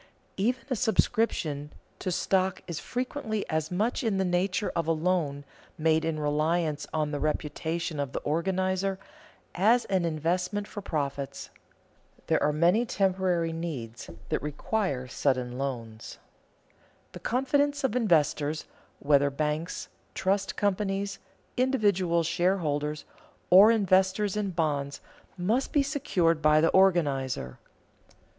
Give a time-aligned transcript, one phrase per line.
[0.35, 5.45] Even a subscription to stock is frequently as much in the nature of a loan,
[5.77, 8.97] made in reliance on the reputation of the organizer,
[9.53, 11.51] as an investment for profits.
[12.25, 16.17] There are many temporary needs that require sudden loans.
[17.11, 18.65] The confidence of investors,
[18.97, 21.19] whether banks, trust companies,
[21.57, 23.05] individual shareholders
[23.51, 24.99] or investors in bonds,
[25.37, 27.59] must be secured by the organizer.